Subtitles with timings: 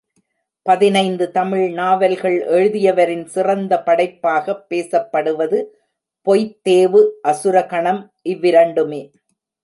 [0.65, 5.59] பதினைந்து தமிழ் நாவல்கள் எழுதியவரின் சிறந்த படைப்பாக பேசப்படுவது
[6.27, 8.01] பொய்த்தேவு அசுரகணம்
[8.29, 9.01] இவ்விரண்டுமே.